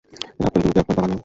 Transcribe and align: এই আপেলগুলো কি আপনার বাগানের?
এই 0.39 0.45
আপেলগুলো 0.47 0.71
কি 0.73 0.79
আপনার 0.81 0.95
বাগানের? 0.97 1.19